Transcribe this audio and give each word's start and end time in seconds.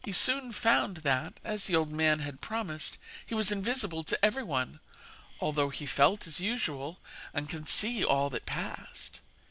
He 0.03 0.13
soon 0.13 0.51
found 0.51 0.97
that, 1.05 1.35
as 1.43 1.65
the 1.65 1.75
old 1.75 1.91
man 1.91 2.21
had 2.21 2.41
promised, 2.41 2.97
he 3.23 3.35
was 3.35 3.51
invisible 3.51 4.03
to 4.05 4.25
everyone, 4.25 4.79
although 5.39 5.69
he 5.69 5.85
felt 5.85 6.25
as 6.25 6.39
usual, 6.39 6.99
and 7.35 7.47
could 7.47 7.69
see 7.69 8.03
all 8.03 8.31
that 8.31 8.47
passed. 8.47 9.21